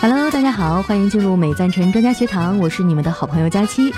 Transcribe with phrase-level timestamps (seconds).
[0.00, 3.92] Hello，大家好，欢迎进入美赞臣专家学堂，我是你们的好朋友佳期。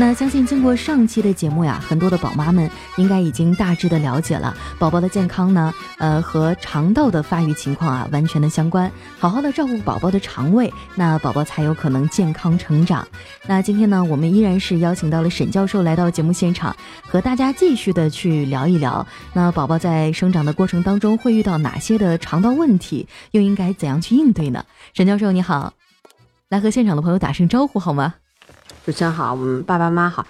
[0.00, 8.88] 那相信经过上期的节目呀，很多的宝妈们应该已经大致的了解了宝宝的健康呢，呃和肠道的发育情况啊完全的相关。
[9.18, 13.08] 好好的照顾宝宝的肠胃，那宝宝才有可能健康成长。
[13.48, 24.64] 那今天呢，我们依然是邀请到了沈教授来到节目现场，和大家继续的去聊一聊，那宝宝在生长的过程当中会遇到哪些的肠道问题，又应该怎样去应对呢？
[24.94, 25.72] 沈教授你好，
[26.48, 28.14] 来和现场的朋友打声招呼好吗？
[28.88, 30.26] 主持人好，我们爸爸妈妈好。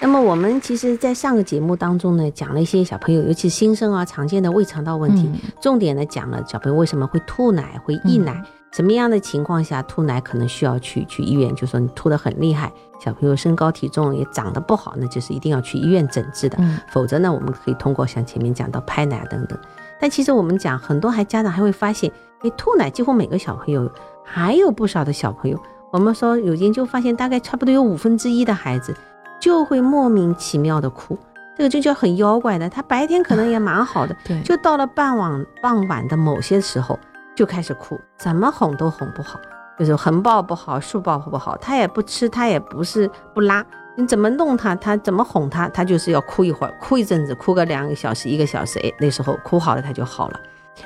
[0.00, 16.58] 那么我们其实，在上个节目当中呢，讲了一些小朋友，尤其新生啊常见的胃肠道问题，重点呢讲了小朋友为什么会吐奶、会溢奶，什么样的情况下吐奶可能需要去去医院，就说你吐得很厉害，小朋友身高体重也长得不好，那就是一定要去医院诊治的。
[16.88, 19.56] 否则呢，我们可以通过像前面讲到拍奶等等。
[20.00, 22.10] 但其实我们讲很多还家长还会发现，
[22.40, 23.88] 哎，吐奶几乎每个小朋友，
[24.24, 25.56] 还有不少的小朋友。
[25.94, 28.92] 我们说有研究发现，大概差不多有五分之一的孩子
[29.38, 31.16] 就会莫名其妙的哭，
[31.56, 32.68] 这个就叫很妖怪的。
[32.68, 36.98] 他白天可能也蛮好的，对，就到了傍晚傍晚的某些时候
[37.36, 39.38] 就开始哭，怎么哄都哄不好，
[39.78, 50.40] 就是横抱不好，竖抱不好，他也不吃，他也不是不拉，你怎么弄他，他怎么哄他，他就是要哭一会儿，哭一阵子，哭个两个小时、一个小时，哎，那时候哭好了他就好了。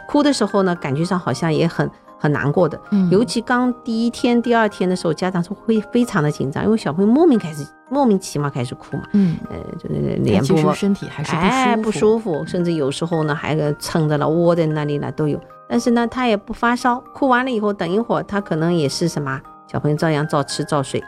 [0.07, 1.91] 哭的时候呢，感觉上好像也很。
[2.19, 2.79] 很难过的，
[3.11, 21.01] 尤其刚第一天、第二天的时候，家长是会非常的紧张，因为小朋友莫名开始莫名其妙开始哭嘛，嗯，呃，就是脸部身体还是哎不舒服，甚至有时候呢还撑着了窝在那里了都有，但是呢他也不发烧，哭完了以后等一会儿他可能也是什么，小朋友照样照吃照睡，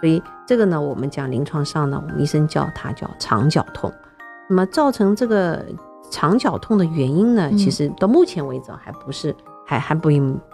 [0.00, 3.92] 所以这个呢我们讲临床上呢，我们医生叫它叫肠绞痛，
[4.48, 5.64] 那么造成这个
[6.10, 9.34] 肠绞痛的原因呢，其实到目前为止还不是。
[9.72, 10.10] 还还不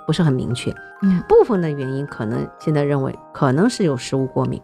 [0.06, 4.60] 不是很明确，嗯，部分的原因可能现在认为可能是有食物过敏，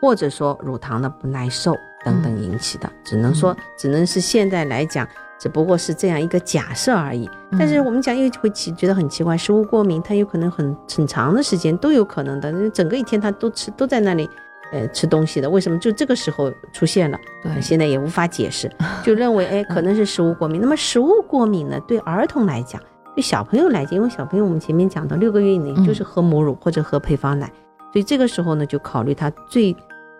[0.00, 5.06] 或者说乳糖的不耐受等等引起的，只能说只能是现在来讲，
[5.38, 7.28] 只不过是这样一个假设而已。
[7.58, 14.28] 但是我们讲又会奇觉得很奇怪，食物过敏它有可能很很长的时间都有可能的，整个一天他都吃都在那里，
[14.72, 17.18] 呃吃东西的，为什么就这个时候出现了？
[17.42, 18.70] 对，现在也无法解释，
[19.04, 20.60] 就认为哎可能是食物过敏。
[20.60, 22.80] 那么食物过敏呢，对儿童来讲。
[23.14, 27.46] 对小朋友来讲，因为小朋友我们前面讲到六个月以内就是喝母乳或者喝配方奶，
[27.92, 29.74] 所以这个时候呢就考虑他最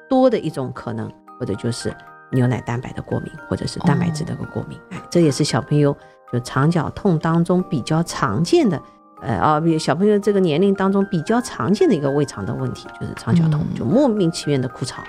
[0.09, 1.93] 多的一种可能，或者就是
[2.31, 5.97] 牛奶蛋白的过敏，或者是蛋白质的个过敏，哎，这也是小朋友
[6.33, 8.81] 就肠绞痛当中比较常见的。
[9.25, 15.03] 呃啊，小朋友这个年龄当中比较常见的一个胃肠的问题，就是肠绞痛，就莫名其妙的哭吵。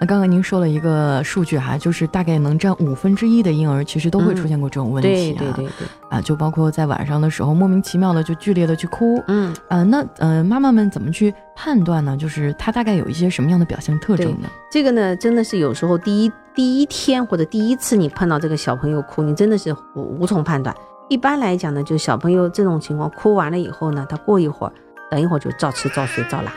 [0.00, 5.38] 那刚刚您说了一个数据哈，就是大概能占五分之一的婴儿，其实都会出现过这种问题啊。
[5.38, 9.22] 对对对对，啊，就包括在晚上的时候莫名其妙的就剧烈的去哭。
[9.28, 12.16] 嗯，呃，那呃，妈妈们怎么去判断呢？
[12.16, 14.48] 就是他大概有一些什么样的表现特征呢？
[14.70, 20.74] 这个呢，真的是有时候第一第一天或者第一次你碰到这个小朋友哭，你真的是无无从判断。
[21.08, 24.72] 一般来讲呢，就是小朋友这种情况哭完了以后呢，他过一会儿，
[25.08, 26.52] 等一会儿就照吃照睡照拉，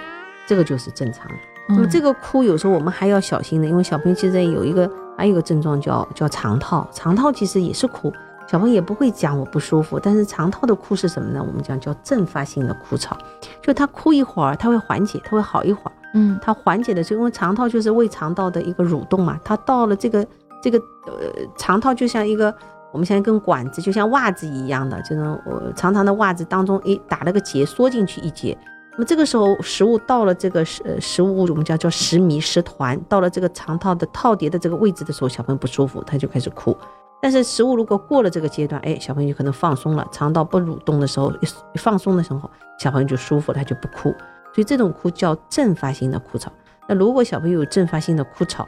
[0.48, 1.34] 这个就是正常的。
[1.68, 8.12] 那么这个哭有时候我们还要小心的，因为小朋友现在有一个还有一个症状叫叫肠套，肠套其实也是哭，
[8.48, 11.46] 小朋友也不会讲我不舒服，但是肠套的哭是什么呢？
[11.48, 13.16] 我们讲叫阵发性的哭吵，
[13.62, 15.92] 就他哭一会儿，他会缓解，他会好一会儿。
[16.16, 20.26] 嗯，他缓解的是因为肠套就是胃肠道的一个蠕动嘛，他到了这个
[20.60, 21.14] 这个呃
[21.56, 22.52] 肠套就像一个。
[22.92, 28.58] 我们现在跟管子就像袜子一样的这种，我长长的袜子当中，诶，打了个结，缩进去一节。
[28.94, 36.76] 那么这个时候食物到了这个食食物，我们叫叫食糜食团，到了这个肠套的套叠的这个位置的时候，小朋友不舒服，他就开始哭。
[37.22, 41.32] 但是食物如果过了这个阶段，哎，小朋友就可能放松了，肠道不蠕动的时候，
[41.74, 44.10] 一放松的时候，小朋友就舒服，他就不哭。
[44.54, 46.52] 所以这种哭叫阵发性的哭吵。
[46.88, 48.68] 那如果小朋友有阵发性的哭吵，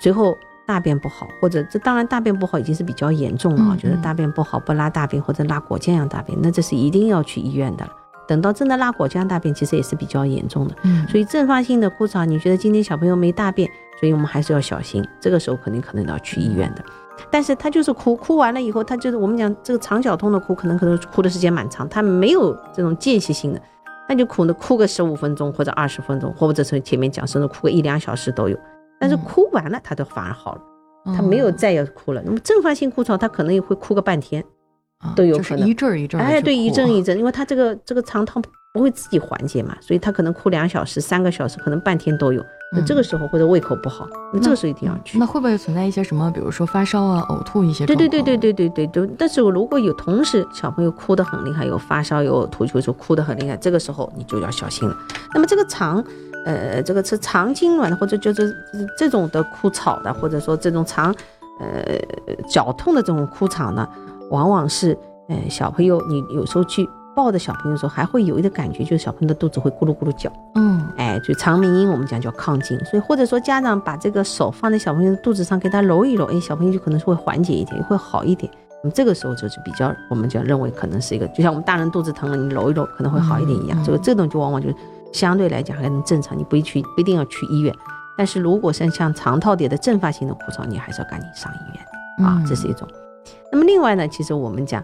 [0.00, 0.34] 随后。
[0.68, 7.90] 大便不好，或者这当然大便不好已经是比较严重了啊，就是大便不好不拉大便或者拉果酱样大便，那这是一定要去医院的了。
[8.28, 10.74] 等到真的拉果酱大便，其实也是比较严重的。
[10.82, 13.66] 嗯，所以阵发性的哭吵，你觉得今天小朋友没大便，
[13.98, 16.84] 所以我们还是要小心，这个时候肯定可能要去医院的。
[17.30, 23.62] 但是他就是哭，哭完了以后，他就是我们讲这个肠绞痛的哭，可能可能哭的时间蛮长，他没有这种间歇性的，
[24.06, 28.58] 那就哭呢，哭个十五分钟或者二十分钟，或者是前面讲甚至哭个一两小时都有。
[29.00, 30.60] 但是哭完了，他都反而好了，
[31.16, 32.22] 他没有再要哭了。
[32.24, 34.44] 那么阵发性哭吵，他可能也会哭个半天，
[35.14, 36.20] 都有可能一阵一阵。
[36.20, 38.42] 哎，对，一阵一阵，因为他这个这个肠痛
[38.74, 42.44] 不会自己缓解嘛，所以他可能哭两小时、三个小时，可能半天都有。
[42.70, 45.18] 那这个时候或者胃口不好，那这个时候一定要去。
[45.18, 47.86] 那会不会存在一些什么，比如说发烧啊、呕吐一些？
[47.86, 49.08] 对对对对对对对对。
[49.16, 54.94] 但是如果有同时小朋友哭得很厉害，有发烧有呕吐，或者说哭得很厉害，这个时候你就要小心了。
[55.32, 56.04] 那么这个肠，
[56.44, 58.54] 呃，这个是肠痉挛的，或者就是
[58.96, 61.14] 这种的枯草的，或者说这种肠，
[61.60, 61.98] 呃，
[62.48, 63.88] 绞痛的这种枯草呢，
[64.30, 64.96] 往往是，
[65.28, 66.88] 呃，小朋友你有时候去。
[67.16, 70.30] 抱着小朋友的时候，还会有一个感觉，就是小朋友的肚子会咕噜咕噜叫。
[70.54, 72.78] 嗯，哎，就肠鸣音，我们讲叫亢进。
[72.84, 78.48] 所以或者说家长把这个手放在小朋友的肚子上，给他揉一揉，哎，小朋友就可能是会缓解一点，会好一点。
[78.84, 83.82] 那么这个时候就是比较，我们就认为可能是一个，就像我们大人肚子疼了，你揉一揉可能会好一点一样。
[83.82, 84.68] 这个这种就往往就
[85.12, 87.74] 相对来讲还能正常，你不一去不一定要去医院。
[88.16, 92.86] 但是如果是像肠套叠的阵发性的枯燥，你还是要赶紧上医院啊，这是一种。
[93.50, 94.82] 那么另外呢，其实我们讲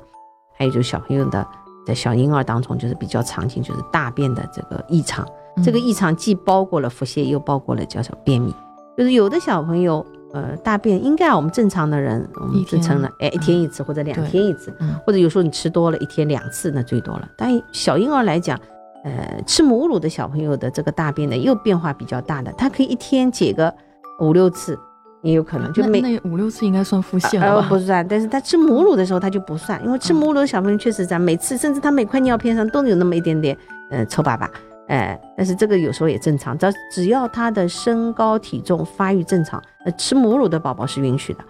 [0.57, 1.47] 还有就是小朋友的。
[1.87, 5.23] 在小婴儿当中，就是比较常见，就是大便的这个异常。
[5.63, 8.55] 这个异常既包括了腹泻，又包括了叫做便秘。
[8.97, 14.75] 就是有的小朋友，呃，大便应该我们正常的人，我们是称了，哎，一天一次或者两天一次，
[15.07, 17.29] 或者有时候你吃多了，一天两次那最多了。
[17.37, 18.59] 但小婴儿来讲，
[19.05, 23.73] 呃，吃母乳的小朋友的这个大便呢，又变化比较大的，他可以一天解个
[24.19, 24.77] 五六次。
[25.23, 27.67] 也有可能，就每那五六次应该算腹泻了吧？
[27.67, 33.57] 不算，但是他吃母乳的时候他就不算，因为吃母乳的小朋友确实这样，每次甚至他每块尿片上都有那么一点点，
[33.91, 34.47] 呃，臭粑粑，
[34.89, 41.41] 哎，但是这个有时候也正常，只要只要他的身高体重发育正常，那吃母乳的宝宝是允许的，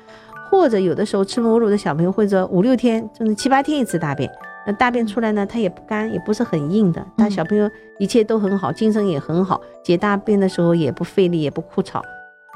[0.49, 4.31] 或者有的时候吃母乳的小朋友或者五六天甚至七八天一次大便，
[4.67, 12.01] 那大便出来呢，它也不干，也不是很硬的，那小朋友一切都很好，精神也很好，解大便的时候也不费力，也不枯燥。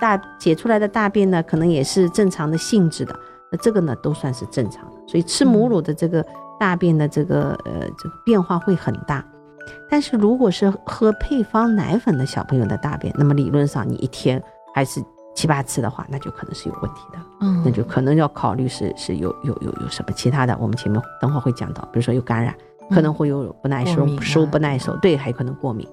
[0.00, 3.14] 大解出来的大便呢，可能也是正常的性质的，
[3.50, 4.92] 那这个呢都算是正常的。
[5.06, 6.24] 所以吃母乳的这个
[6.58, 9.24] 大便的这个呃这个变化会很大，
[9.90, 14.42] 但是如果是喝配方奶粉的小朋友的大便，那么理论上你一天
[14.74, 15.02] 还是
[15.38, 17.18] 七八次的话，那就可能是有问题的。
[17.42, 22.52] 嗯，那就可能要考虑是是有有有有什么其他的，我们前面等会会讲到，比如说有感染，
[22.90, 25.86] 可能会有不耐受，食物不耐受，对，还有可能过敏。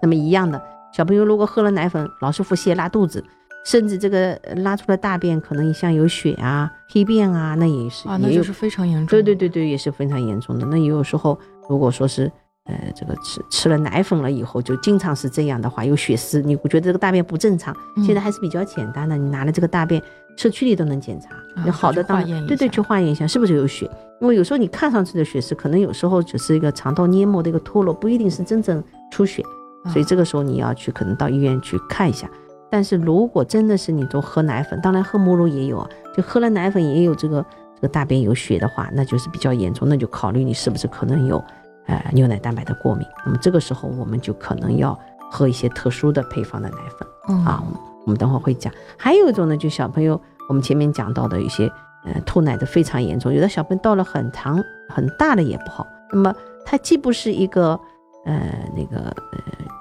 [0.00, 0.58] 那么一样的
[0.94, 3.22] 小朋友如果喝了奶粉，老是腹泻拉肚子。
[3.66, 9.08] 甚至这个拉出来大便可能像有血啊、黑便啊，那也是，那就是非常严重。
[9.08, 10.64] 对对对对，也是非常严重的。
[10.66, 11.36] 那有时候
[11.68, 12.30] 如果说是，
[12.66, 17.74] 呃，这个吃吃了奶粉了以后，就经常是这样的话，有血丝，你不觉得这个大便不正常？
[18.04, 20.02] 现在还是比较简单的，你拿了这个大便，
[20.36, 21.30] 社区里都能检查。
[21.64, 23.90] 有好的当对对，去化验一下是不是有血。
[24.20, 29.44] 因为有时候你看上去的血丝，可能有时候只是一个肠道黏膜的一个脱落，不一定是真正出血。
[29.92, 32.28] 所以这个时候你要去可能到医院去看一下。
[32.68, 37.44] 但是如果真的是你都喝奶粉，当然喝母乳也有啊，就喝了奶粉也有这个
[37.76, 41.42] 这个大便有血的话，那就是比较严重，那就考虑你是不是可能有，
[41.86, 43.06] 呃牛奶蛋白的过敏。
[43.24, 44.98] 那么这个时候我们就可能要
[45.30, 47.62] 喝一些特殊的配方的奶粉啊。
[48.04, 48.72] 我们等会儿会讲。
[48.96, 51.66] 还有一种呢，就小朋友我们前面讲到的一些，
[52.04, 55.86] 呃吐奶的非常严重，有的小朋友到了很长很大的也不好。
[56.12, 56.34] 那么
[56.64, 57.78] 它既不是一个
[58.24, 59.38] 呃那个呃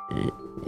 [0.10, 0.18] 呃。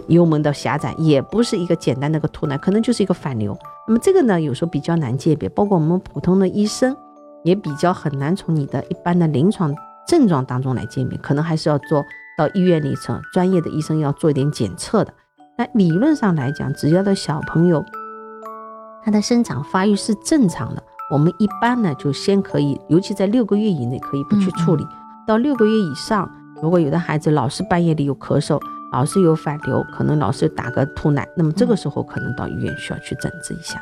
[0.06, 3.54] 幽门的狭窄也不是一个简单的个吐奶，可能就是一个反流。
[3.86, 6.96] 那么这个呢，有时候比较难鉴别，包括我们普通的医生
[7.42, 9.74] 也比较很难从你的一般的临床
[10.08, 12.04] 症状当中来鉴别，可能还是要做
[12.36, 15.12] 到医院里头专业的医生要做一点检测的。
[15.56, 17.84] 那理论上来讲，只要的小朋友
[19.04, 20.82] 他的生长发育是正常的，
[21.12, 24.84] 我们一般呢就先可以，尤其在六个月以内可以不去处理。
[25.26, 26.30] 到六个月以上，
[26.62, 28.58] 如果有的孩子老是半夜里有咳嗽。
[28.90, 33.78] 老是有反流，可能老是打个吐奶，那么这个时候可能到医院需要去诊治一下。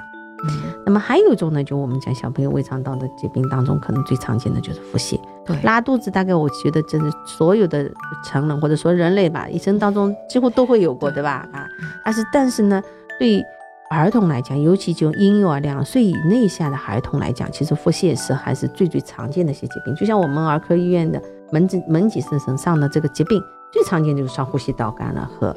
[0.85, 5.17] 那么还有一种呢，就我们讲小朋友胃肠道的疾病当中，可能最常见的就是腹泻。
[5.47, 7.91] 对，拉肚子大概我觉得真的所有的
[8.25, 11.49] 成人或者说人类吧，一生当中几乎都会有过，对吧？
[11.53, 11.67] 啊，
[12.05, 12.83] 但是但是呢，
[13.19, 13.43] 对
[13.91, 19.95] 儿童来讲，尤其就婴幼儿两岁以内下的孩童来讲，其实腹泻是还是最最常见的一些疾病。
[19.95, 21.23] 就像我们儿科医院的
[21.53, 23.43] 门诊门诊身上上的这个疾病。
[23.73, 25.55] 最常见就是上呼吸道感染和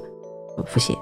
[0.66, 0.94] 腹泻，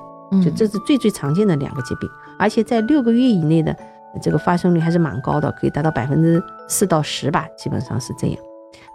[0.44, 3.76] 就这是最最常见的两个疾病，而且在六个月以内的
[4.22, 8.38] 这个发生率还是蛮高的，可以达到百分之四到十吧，基本上是这样。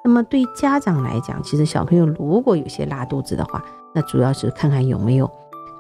[0.05, 3.63] 那么对于家长来讲，其实小朋友如果有些拉肚子的话，
[3.95, 5.31] 那主要是看看有没有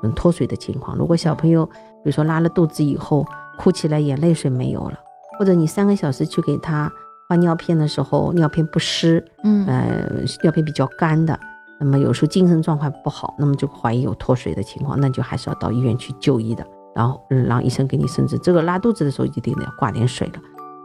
[0.02, 0.96] 嗯脱水的情况。
[0.96, 3.26] 如果小朋友比如说拉了肚子以后
[3.58, 4.98] 哭起来眼泪水没有了，
[5.38, 6.90] 或者你三个小时去给他
[7.28, 11.38] 换尿片的时候，尿片不湿，嗯呃尿片比较干的。
[11.80, 16.64] 那么有时候精神状况不好，那么就怀疑有脱水的情况，那就还是要到医院去就医的。
[16.94, 20.34] 然后让医生给你甚至这个拉肚子的时候一定得要挂点水了。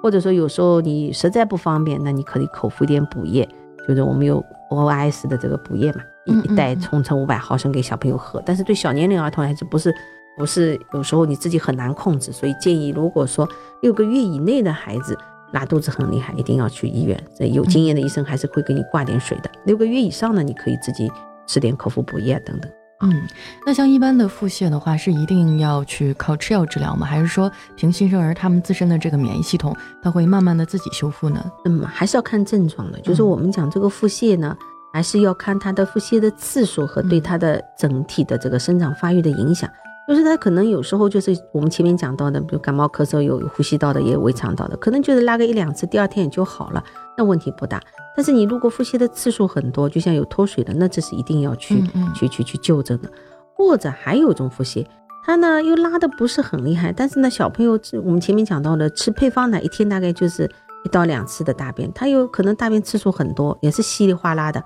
[0.01, 3.47] 或者说有时候你实在不方便，那你可以口服一点补液，
[3.87, 8.41] 就是我们有 O I S 的这个补液嘛，一一袋冲成五百毫升给小朋友喝。
[8.45, 9.93] 但是对小年龄儿童还是不是
[10.37, 13.47] 不是有时候你自己很难控制，所以建议如果说
[13.81, 15.17] 六个月以内的孩子
[15.51, 17.21] 拉肚子很厉害，一定要去医院。
[17.35, 19.49] 这有经验的医生还是会给你挂点水的。
[19.65, 21.11] 六个月以上呢，你可以自己
[21.47, 22.71] 吃点口服补液等等。
[23.01, 23.27] 嗯，
[23.65, 27.05] 那像一般的腹泻的话，是一定要去靠吃药治疗吗？
[27.05, 31.51] 还是说凭新生儿他们自身的这个免疫系统，它会慢慢的自己修复呢？
[31.65, 32.99] 嗯，还是要看症状的。
[33.01, 34.57] 就是我们讲这个腹泻呢，
[34.91, 39.69] 还是要看它的腹泻的次数和对它的整体的这个生长发育的影响。
[40.07, 46.83] 就是它可能有时候就是我们前面讲到的，比如感冒咳嗽有呼吸道的，也有胃肠道的，可能就是拉个一两次，第二天也就好了，
[47.17, 47.79] 那问题不大。
[48.17, 51.83] 但是你如果腹泻的次数很多，就像有脱水的，那这是一定要去
[52.15, 53.07] 去去去就诊的。
[53.53, 54.83] 或者还有一种腹泻，
[55.23, 60.49] 它呢又拉的不是很厉害，但是呢小朋友我们前面讲到的吃配方奶，一天大概就是
[60.83, 64.63] 一到两次的大便，他有可能大便次数很多，也是稀里哗啦的。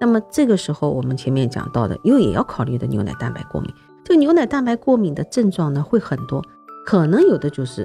[0.00, 3.72] 那么这个时候我们前面讲到的，又也要考虑的牛奶蛋白过敏。
[4.04, 6.42] 这个牛奶蛋白过敏的症状呢会很多，
[6.84, 7.82] 可能有的就是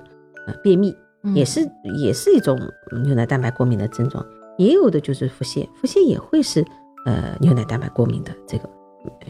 [0.48, 0.96] 呃便秘，
[1.34, 1.62] 也是
[1.98, 2.60] 也是一种
[3.04, 4.24] 牛奶蛋白过敏的症状，
[4.58, 6.66] 也有的就是腹泻，腹泻也会是
[7.06, 8.70] 呃牛奶蛋白过敏的这个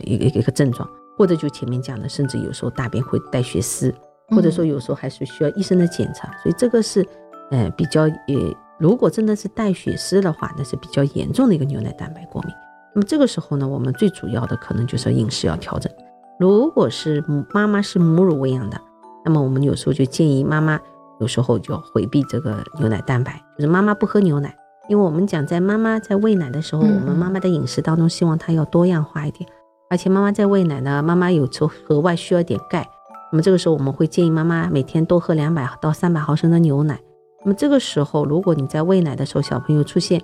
[0.04, 0.88] 一个一个症状，
[1.18, 3.94] 或者就前面讲的，甚至有时候大便会带血丝，
[4.30, 7.06] 或者说有时候还是需要医生的检查，所以这个是
[7.52, 12.54] 呃比较呃如果真的是带血丝的话，那是比较严重的一个牛奶蛋白过敏。
[12.96, 15.92] 那么这个时候呢，我们最主要的可能就是饮食要调整。
[16.40, 18.80] 如果是妈妈是母乳喂养的，
[19.24, 20.80] 那么我们有时候就建议妈妈
[21.20, 24.54] 有时候就要回避这个牛奶蛋白，就是妈妈不喝牛奶，
[24.88, 29.50] 因为我们讲在妈妈在喂奶的时候，我们妈妈的饮食当中希望她要多样化一点，
[29.90, 32.88] 而且妈妈在喂奶呢，妈妈有时候额外需要点钙，
[33.32, 37.00] 那么这个时候我们会建议妈妈每天多喝两百到三百毫升的牛奶。
[37.44, 40.22] 那么这个时候，如果你在喂奶的时候，小朋友出现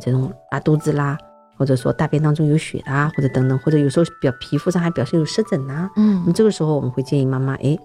[0.00, 1.16] 这种拉肚子啦。
[1.58, 7.78] 或者说大便当中有血啦，或者等等，或者有时候表皮肤上还表现有湿疹呐，嗯，那么这个时候我们会建议妈妈，哎，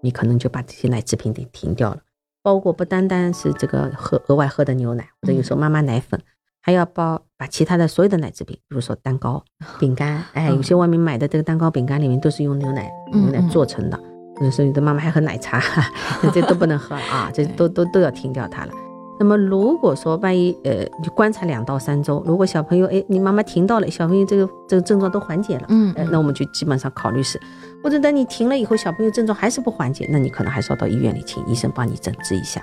[0.00, 1.98] 你可能就把这些奶制品得停掉了，
[2.42, 6.20] 包括不单单是这个喝额外喝的牛奶，或者有时候妈妈奶粉，
[6.62, 9.42] 还要包把其他的所有的奶制品，比如说蛋糕、
[9.78, 13.98] 饼干，哎，有些外面买的这个蛋糕、饼干里面都是用牛奶牛奶做成的，
[14.36, 15.60] 或者是有的妈妈还喝奶茶，
[16.32, 18.72] 这都不能喝啊，这都都都要停掉它了。
[19.18, 27.38] 那么如果说万一呃，你观察两到三周，如果小朋友哎，你妈妈停到了，小朋友这个这个症状都缓解了，嗯，那我们就基本上考虑是，
[27.82, 32.62] 或者等你停了以后，小朋友症状还是不缓解，那你可能还是要到医院里请医生帮你诊治一下。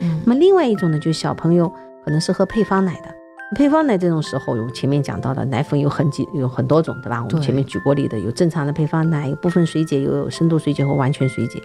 [0.00, 1.70] 嗯，那么另外一种呢，就是小朋友
[2.04, 3.14] 可能是喝配方奶的，
[3.54, 7.22] 配方奶这种时候，我们前面讲到的奶粉有很几有很多种，对吧？
[7.22, 11.60] 我们前面举过例的，有正常的配方奶，有部分水解，有深度水解和完全水解。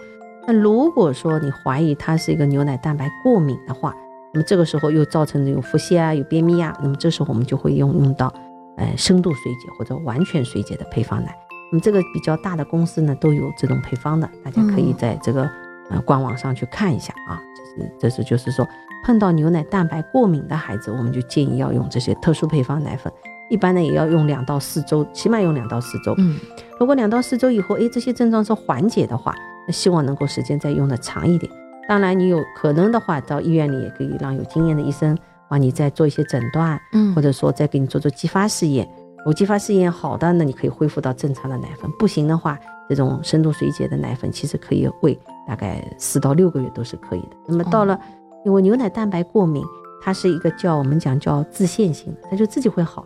[0.47, 3.95] 那如果说你怀疑它是一个牛奶蛋白过敏的话，
[4.33, 8.31] 那么这个时候又造成有腹泻啊，有便秘啊，那么这时候我们就会用用到，
[8.77, 11.35] 呃，深度水解或者完全水解的配方奶。
[11.71, 15.49] 那么这个比较大的公司呢都有这种配方的，大家可以在这个
[15.89, 17.41] 呃官网上去看一下啊。
[17.77, 18.67] 这是这是就是说
[19.05, 23.11] 碰到牛奶蛋白过敏的孩子，我们就建议要用这些特殊配方奶粉，
[23.49, 26.13] 一般呢也要用两到四周，起码用两到四周。
[26.17, 26.37] 嗯，
[26.79, 29.35] 如果两到四周以后，哎，这些症状是缓解的话，
[29.67, 31.51] 那希望能够时间再用的长一点。
[31.87, 38.87] 当然，你有可能的话，到医院里也可以让有经验的医生帮你再做一些诊断，嗯，或者说再给你做做激发试验。
[39.29, 42.57] 如果继发试验好的，那你可以恢复到正常的奶粉；不行的话，
[42.89, 45.15] 这种深度水解的奶粉其实可以喂
[45.47, 47.37] 大概四到六个月都是可以的。
[47.45, 47.99] 那么到了，
[48.43, 49.63] 因为牛奶蛋白过敏，
[50.01, 53.05] 它是一个叫我们讲叫自限性的，它就自己会好。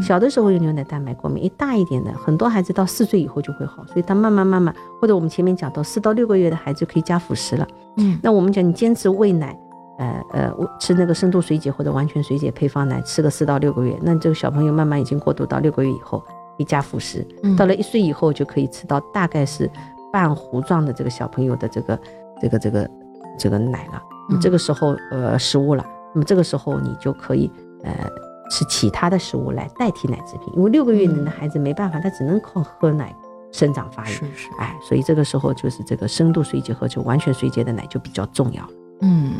[0.00, 7.66] 小的时候有牛奶蛋白过敏，一大一点的，很多孩子到四岁以后就会好，所以他慢慢慢慢，或者我们前面讲到四到六个月的孩子可以加辅食了。
[7.96, 9.58] 嗯，那我们讲你坚持喂奶，
[9.98, 16.26] 呃呃，吃那个深度水解或者完全水解配方奶，吃个四到六个月，那这个小朋友慢慢已经过渡到六个月以后可
[16.58, 19.70] 以加辅食，到了一岁以后就可以吃到大概是
[20.12, 21.98] 半糊状的这个小朋友的这个
[22.40, 22.90] 这个这个
[23.38, 24.02] 这个奶了。
[24.40, 25.84] 这个时候呃食物了，
[26.14, 27.50] 那么这个时候你就可以
[27.82, 27.92] 呃。
[28.50, 33.12] 吃其他的食物来代替奶制品，因为六个月龄的孩子没办法，他只能靠喝奶
[33.50, 34.12] 生长发育。
[34.12, 38.70] 是是，哎，所以这个时候就是这个深度水解和就完全水解的奶就比较重要了。
[39.00, 39.34] 嗯，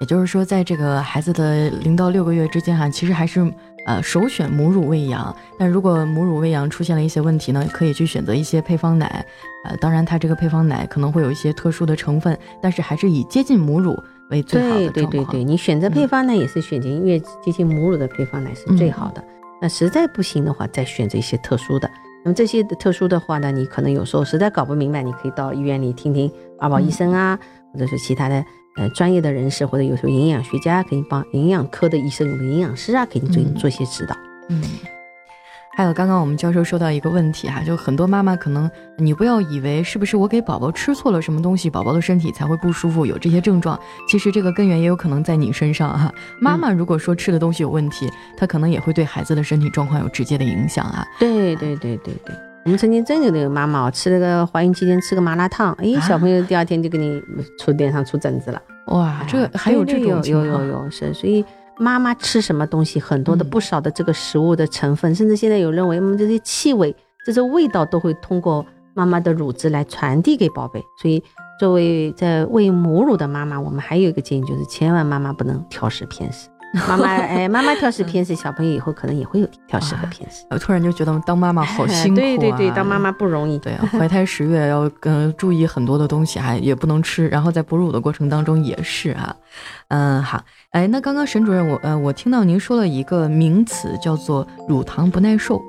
[0.00, 3.40] 也就是说，在这个孩子的零到六个月之间哈，其实还是
[3.86, 5.34] 呃首选母乳喂养。
[5.58, 9.24] 但如果母乳喂养出现了一些问题呢，可以去选择一些配方奶。
[9.64, 13.96] 呃，当然它这个配方奶可能会有一些特殊的成分，但是还是以接近母乳。
[14.28, 19.24] 为最好的对对对对，你选择配方奶也是选择越接近母乳的配方奶是最好的。
[19.62, 21.88] 那实在不行的话，再选择一些特殊的。
[22.24, 27.38] 那么这些特殊的话呢，你可能有时候实在搞不明白，你可以到医院里听听二宝医生啊，
[27.72, 28.44] 或者是其他的
[28.76, 34.16] 呃专业的人士，或者有时候营养学家可以帮营养科的医生，有个营养师啊，给你做做一些指导。
[34.48, 34.62] 嗯。
[35.76, 43.78] 还有刚刚我们教授说到一个问题哈，就很多妈妈可能你不要以为是不是我给宝宝吃错了什么东西，宝宝的身体才会不舒服，有这些症状。
[44.08, 46.10] 其实这个根源也有可能在你身上哈。
[46.40, 51.06] 妈妈如果说吃的东西有问题，她可能也会对孩子的身体状况有直接的影响啊。
[51.18, 52.34] 对对对对对，
[52.66, 57.22] 我们曾经真有那个妈妈吃那个怀孕期间吃个麻辣烫，哎，小朋友第二天就给你
[57.60, 58.60] 出脸上出疹子了。
[58.88, 61.44] 哇，这还有这种有有有是，所以。
[61.78, 66.96] 妈妈吃什么东西，很多的不少的这个食物的成分，甚至现在有认为，我们这些气味、
[67.26, 70.82] 这些味道都会通过妈妈的乳汁来传递给宝贝。
[71.02, 71.22] 所以，
[71.60, 76.48] 作为在喂母乳的妈妈，我们还有一个建议，就是千万妈妈不能挑食偏食。
[76.72, 80.44] 妈妈，哎，妈妈挑食偏食，小朋友以后可能也会有挑食和偏食。
[80.50, 82.22] 我突然就觉得当妈妈好辛苦啊！
[82.22, 83.58] 对对对，当妈妈不容易。
[83.58, 87.28] 对啊，怀胎十月要嗯注意很多的东西，还也不能吃。
[87.28, 89.34] 然后在哺乳的过程当中也是啊，
[89.88, 90.42] 嗯好，
[90.72, 95.62] 哎，那刚刚沈主任，我呃我听到您说了一个名词叫做乳糖不耐受，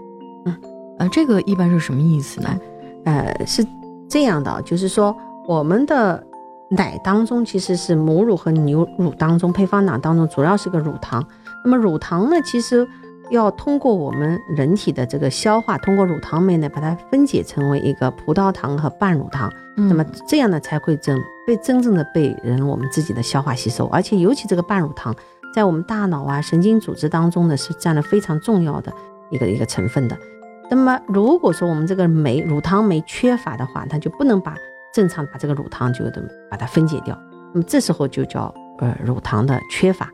[0.45, 0.57] 嗯，
[0.99, 2.59] 呃这个一般是什么意思呢？
[3.05, 3.65] 呃是
[4.09, 5.15] 这样的，就是说
[5.47, 6.21] 我们的。
[6.69, 11.25] 奶当中其实是母乳和牛乳当中配方奶当中主要是个乳糖。
[11.63, 12.87] 那么乳糖呢，其实
[13.29, 19.51] 要通过我们人体的这个消化，通过乳糖酶呢把它分解成为一个葡萄糖和半乳糖。
[19.75, 23.85] 那么这样呢才会真被真正的被人我们自己的消化吸收。
[23.87, 25.15] 而且尤其这个半乳糖
[25.53, 28.91] 在我们大脑啊神经组织当中呢是占了非常重要的
[29.29, 30.17] 一个一个成分的。
[30.69, 34.55] 那么如果说我们这个酶乳糖酶缺乏的话，它就不能把
[34.97, 37.15] 正常把这个乳糖就的把它分解掉，
[37.53, 40.11] 那么这时候就叫呃乳糖的缺乏。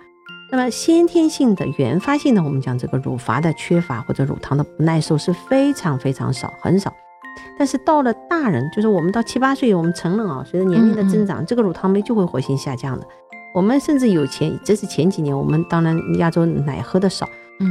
[0.52, 6.94] 那么先天性的原发性的，我们讲这个乳阀的缺乏或者乳糖的不耐受是非常非常少，很少。
[7.58, 13.08] 但是到了大人，就是我们到七八岁，我们成人啊，随着年龄的增长，这个乳糖酶就会活性下降的。
[13.56, 17.26] 我们甚至有前，这是前几年，我们当然亚洲奶喝的少，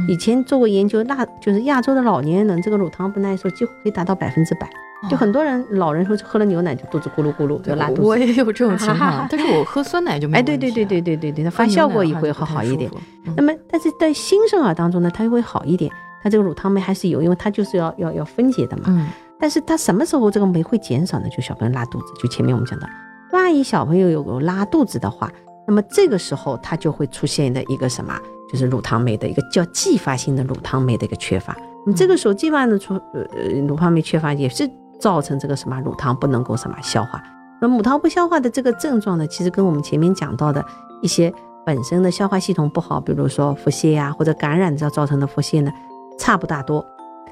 [0.07, 4.69] 以前做过研究，那就是亚洲的老年人这个乳糖不耐受几乎可以达到百分之百。
[5.09, 10.37] 就很多人老人说喝了牛奶就肚子咕噜咕噜就拉肚子，我也有这种情况， 但是我喝酸奶就没。
[10.37, 12.89] 哎，对对对对对对对，它发酵过也会好好一点。
[13.35, 15.91] 那么，但是在新生儿当中呢，它会好一点，
[16.23, 18.83] 它这个乳糖酶还是有，因为它就是要要要分解的嘛。
[18.87, 19.07] 嗯。
[19.37, 21.25] 但是它什么时候这个酶会减少呢？
[21.27, 22.87] 就小朋友拉肚子，就前面我们讲的，
[23.33, 25.29] 万一小朋友有拉肚子的话，
[25.67, 28.17] 那么这个时候它就会出现的一个什么，
[28.53, 31.53] 就是乳糖酶的一个叫继发性的乳糖酶的一个缺乏。
[31.85, 33.21] 那么这个时候继发的出呃
[33.67, 34.69] 乳糖酶缺乏也是。
[34.99, 37.21] 造成这个什么乳糖不能够什么消化，
[37.59, 40.63] 那母糖不消化的这个症状呢，其实跟我们前面讲到的
[41.01, 41.33] 一些
[41.65, 45.69] 本身的消化系统不好，比如说腹泻呀或者感染造造成的腹泻呢，
[46.17, 46.85] 差不大多。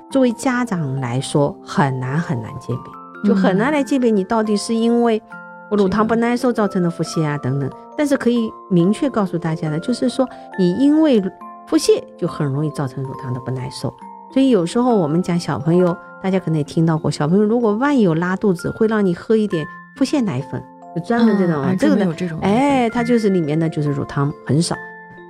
[0.10, 2.76] 作为家长来说，很难很难鉴
[3.24, 5.22] 别，就很难来鉴别你到底是因为
[5.72, 7.68] 我乳糖不耐受造成的腹泻啊等等。
[7.98, 10.28] 但是可以明确告诉大家的，就是说
[10.60, 11.20] 你因为
[11.66, 13.92] 腹泻就很容易造成乳糖的不耐受。
[14.32, 15.98] 所以有时候我们讲小朋友。
[16.24, 20.64] 大家可能也听到过，小朋友如果万一有拉肚子，会让你喝一点腹泻奶粉，
[20.96, 24.76] 就专门这种，这个呢，哎，它就是里面呢就是乳糖很少，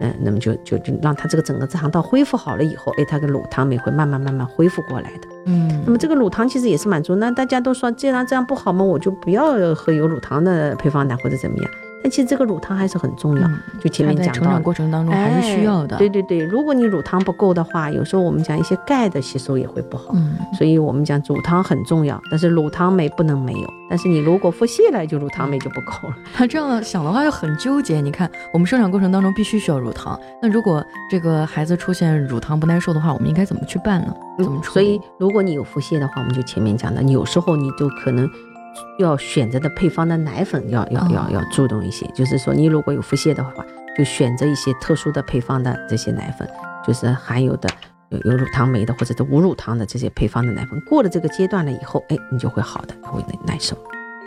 [0.02, 11.72] 嗯，那么就就就让他这个整个肠道恢复好了以后，哎，他的乳糖酶会慢慢慢慢恢复过来的，嗯，那么这个乳糖其实也是满足，那大家都说既然这样不好嘛，我就不要喝有乳糖的配方奶或者怎么样。
[12.04, 13.48] 但其实这个乳糖还是很重要，
[13.80, 15.98] 就前面讲到，成长过程当中还是需要的。
[15.98, 20.12] 对对对，如果你乳糖不够的话，有时候我们讲一些钙的吸收也会不好。
[20.14, 23.74] 嗯，所以我们讲乳糖很重要，但是乳糖酶不能没有。
[23.90, 26.16] 但是你如果腹泻了，就乳糖酶就不够了。
[26.38, 28.00] 那这样想的话就很纠结。
[28.00, 34.16] 你看，我们生产过程当中必须需要乳糖，那如果这个孩子出现乳糖不耐受的话，我们应该怎么去办呢？
[34.40, 34.74] 怎么处理？
[34.74, 38.28] 所以如果你有腹泻的话，我们就前面讲的，有时候你就可能。
[39.00, 43.66] 要选择的配方的奶粉要要要要注重一些，就是说你如果有腹泻的话，
[43.98, 46.48] 就选择一些特殊的配方的这些奶粉，
[46.86, 47.70] 就是含有的
[48.10, 50.80] 有有乳糖酶的或者是无乳糖的这些配方的奶粉。
[50.82, 53.76] 过了这个阶段了以后，哎，你就会好的，会耐受。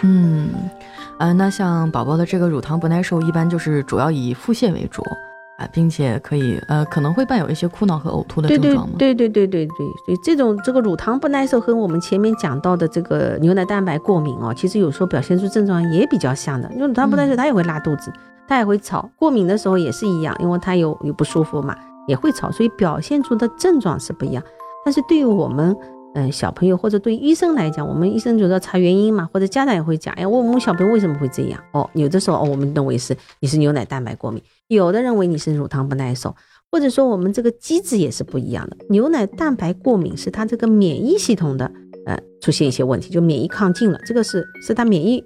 [0.02, 0.50] 嗯，
[1.18, 5.02] 呃，那像宝宝的这个乳糖不耐受，一般就是主要以腹泻为主。
[5.56, 8.96] 啊，并且可以呃，可能会伴有一些哭闹和呕吐的症状吗？
[8.98, 16.68] 对对对对对对，所以这种这个乳糖不耐受和我们前面讲到的这个牛奶蛋白过敏哦，其实有时候表现出症状也比较像的。
[16.72, 18.12] 因为乳糖不耐受，它也会拉肚子，
[18.48, 21.76] 它也会吵；过敏的时候也是一样，因为它有有不舒服嘛，
[22.08, 24.42] 也会吵，所以表现出的症状是不一样。
[24.84, 25.76] 但是对于我们。
[26.14, 31.60] 嗯，小朋友或者对医生来讲，我们医生就要查原因嘛，或者家长也会讲，哎，我们小朋友为什么会这样？
[31.72, 36.36] 哦，有的时候哦，我们认为是你是牛奶蛋白过敏，有的认为你是乳糖不耐受，
[36.70, 38.76] 或者说我们这个机制也是不一样的。
[38.90, 41.68] 牛奶蛋白过敏是它这个免疫系统的
[42.06, 45.24] 呃出现一些问题，就免疫亢进了，这个是是它免疫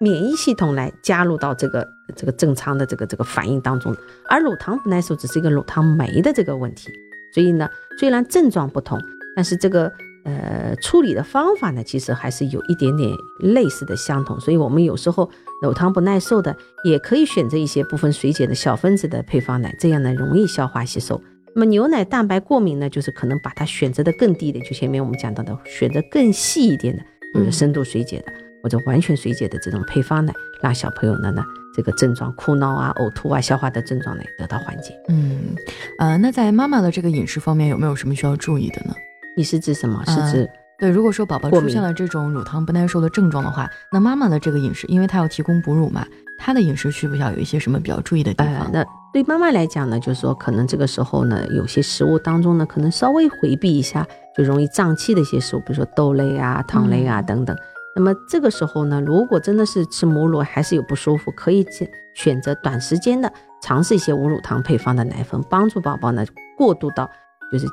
[0.00, 3.94] 免疫系统来加入到这个这个正常的这个这个反应当中，
[4.28, 6.90] 而乳糖不耐受只是一个乳糖酶的这个问题。
[7.36, 7.68] 所以呢，
[7.98, 8.98] 虽然症状不同，
[9.36, 9.92] 但是这个
[10.24, 14.40] 呃处理的方法呢，其实还是有一点点类似的相同。
[14.40, 21.20] 所以我们有时候乳糖不耐受的，也可以选择一些部分水解的小分子的配方奶，这样呢容易消化吸收。
[21.54, 27.02] 那么牛奶蛋白过敏呢，就是可能把它选择的更低的，就前面我们讲到的，选择更细一点的，
[27.34, 28.32] 就是深度水解的
[28.66, 34.92] 或者完全水解的这种配方奶，让小朋友呢呢这个症状哭闹啊、呕吐啊、消化的症状呢得到缓解。
[35.08, 35.54] 嗯，
[36.00, 38.92] 呃，那在妈妈的这个饮食方面有没有什么需要注意的呢？
[39.36, 40.02] 你是指什么？
[40.06, 40.50] 是指
[40.80, 46.04] 对，如果说宝宝出现了这种乳糖不耐受的症状的话，那妈妈的这个饮食，因为她要提供哺乳嘛，
[46.36, 48.68] 她的饮食需不需要有一些什么比较注意的地方？
[48.72, 54.04] 那对妈妈来讲呢，就是说可能这个时候呢，有些食物当中呢，可能稍微回避一下，
[54.36, 57.56] 就容易胀气的一些食物，比如说豆类啊、糖类啊等等。
[57.96, 63.32] 那么这个时候呢，如果真的是吃母乳还是有不舒服，可以选选择短时间的
[63.62, 66.24] 尝试一些无乳糖配方的奶粉，帮助宝宝呢
[66.56, 67.10] 过渡到
[67.50, 67.66] 就是。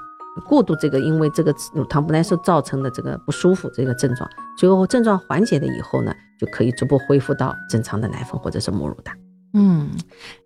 [0.48, 9.12] 过渡这个，因为这个乳糖不耐受造成的这个不舒服这个症状，最后症状缓解了以后呢，就可以逐步恢复到正常的奶粉或者是母乳的。
[9.56, 9.92] 嗯，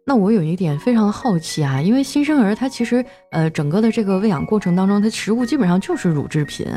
[0.06, 6.68] 那我有一点非常的好奇啊，因为新生儿他其实呃整个的这个喂养过程当中，他食物基本上就是乳制品，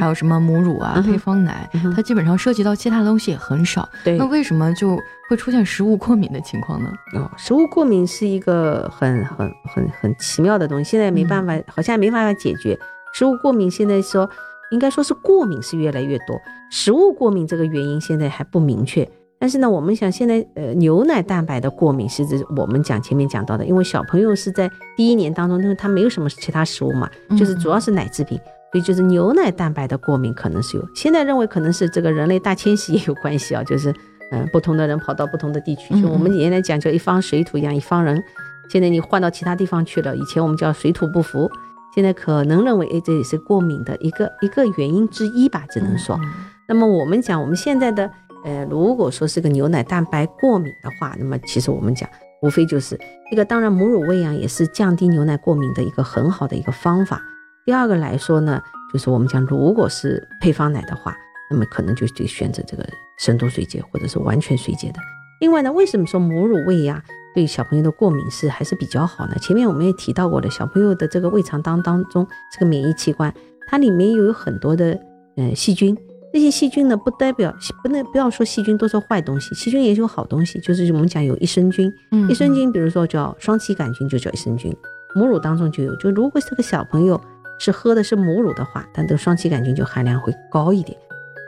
[0.00, 3.88] 还有什么母乳啊、配方奶，它基本上涉及到其他的东西也很少。
[4.02, 4.98] 对，那为什么就
[5.30, 6.92] 会出现食物过敏的情况呢？
[7.14, 12.76] 哦，食物过敏是一个很很很很奇妙的东西，现在没办法，好像没办法解决。
[13.14, 14.28] 食物过敏现在说
[14.72, 16.36] 应该说是过敏是越来越多，
[16.68, 19.08] 食物过敏这个原因现在还不明确。
[19.38, 28.38] 但是呢，我们想现在呃牛奶蛋白的过敏是指我们讲前面讲到的，因为小朋友是在第一年当中，因为他没有什么其他食物嘛，就是主要是奶制品，
[28.72, 30.88] 所以就是牛奶蛋白的过敏可能是有。
[30.94, 33.94] 现在认为可能是这个人类大迁徙也有关系啊，就是
[34.32, 38.22] 嗯不同的人跑到不同的地区，就我们原来讲叫一方水土养一方人，
[38.70, 41.50] 现在你换到其他地方去了，以前我们叫水土不服，
[41.94, 46.18] 现在可能认为哎这也是过敏的一个一个原因之一吧，只能说。
[46.66, 48.10] 那么我们讲我们现在的。
[48.46, 52.08] 呃，如果说是个牛奶蛋白过敏的话，那么其实我们讲，
[52.42, 52.96] 无非就是
[53.32, 57.20] 一个，当然母乳喂养也是降低牛奶过敏的一个很好的一个方法。
[57.64, 61.12] 第二个来说呢，就是我们讲，如果是配方奶的话，
[61.50, 62.86] 那么可能就得选择这个
[63.18, 65.00] 深度水解或者是完全水解的。
[65.40, 67.02] 另外呢，为什么说母乳喂养
[67.34, 69.34] 对小朋友的过敏是还是比较好呢？
[69.40, 73.34] 前面我们也提到过的，小朋友的这个胃肠当当中这个免疫器官，
[73.66, 74.96] 它里面有很多的
[75.36, 75.98] 呃细菌。
[76.36, 77.50] 这些细菌呢，不代表
[77.82, 81.90] 不能不要说细菌都是坏东西，细菌也有好东西，就是我们讲有益生菌，
[82.28, 84.70] 益生菌，比如说叫双歧杆菌，就叫益生菌，
[85.14, 85.96] 母乳当中就有。
[85.96, 87.18] 就如果这个小朋友
[87.58, 90.94] 是喝的是母乳的话，但这个双歧杆菌就含量会高一点。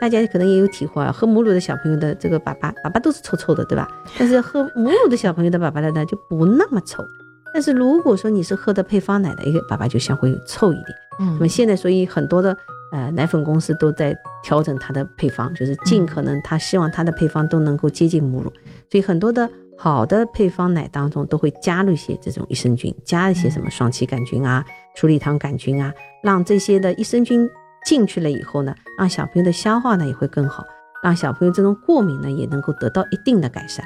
[0.01, 3.87] 大家可能也有体会啊，喝母乳的小朋友的这个粑粑，粑粑都是臭臭的，对吧？
[4.17, 7.05] 但是喝母乳的小朋友的粑粑的呢，就不那么臭。
[7.53, 10.87] 但是如果说你是喝的配方奶的一个粑粑，就相会臭一点。
[11.19, 12.57] 嗯，那么现在所以很多的。
[12.91, 18.51] 呃，奶粉公司都在调整它的配方，就是尽可能他希望它的配方都能够接近母乳，
[18.89, 19.47] 所以很多的
[19.77, 27.47] 好的配方奶当中都会加入一些这种益生菌，加一些什么双歧杆菌啊、鼠李糖杆菌啊，让这些的益生菌
[27.85, 30.65] 进去了以后呢，让小朋友的消化呢也会更好，
[31.03, 33.85] 让小朋友这种过敏呢也能够得到一定的改善。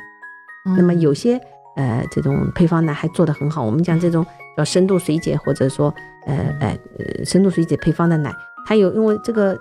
[0.78, 1.38] 那么有些
[1.76, 5.94] 呃这种配方奶还做得很好，我们讲这种叫深度水解或者说
[6.26, 8.34] 呃呃深度水解配方的奶。
[8.66, 9.58] 它有，因为这个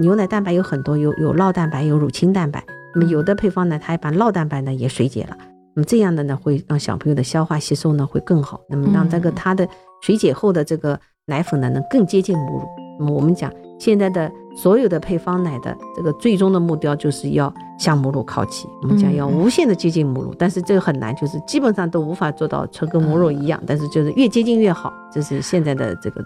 [0.00, 2.64] 牛奶蛋白有很多，有有酪蛋白，有乳清蛋白。
[2.94, 5.36] 那么有的配方呢，它还把酪蛋白呢也水解了。
[5.74, 8.60] 那么这样的呢，会让小朋友的消化吸收呢会更好。
[8.68, 9.68] 那么让这个它的
[10.02, 12.66] 水解后的这个奶粉呢，能更接近母乳。
[12.98, 17.52] 那么我们讲现在的所有的配方奶的这个最终的目标就是要。
[17.78, 26.24] 向母乳靠齐，我们讲要无限的接近母乳，但是这个很难，就是基本上都无法做到纯跟母乳一样，但是就是越接近越好，这是现在的这个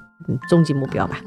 [0.49, 1.19] 终极目标吧。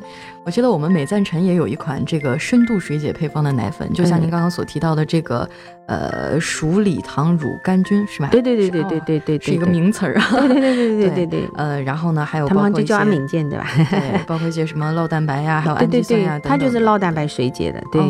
[0.46, 5.48] 我记得我们美赞臣也有一款这个深度水解配方的奶粉，就像您刚刚所提到的这个
[5.88, 8.30] 呃鼠李糖乳杆菌是吧？
[8.32, 10.26] 对对对对对对对，是一个名词儿啊。
[10.32, 11.50] 对对对 对对对对。
[11.56, 13.68] 呃，然后呢还有他们就叫安敏健对吧？
[13.92, 18.02] 对，包括一些什么酪蛋白呀，还有氨基酸呀它就是酪蛋白水解的，对。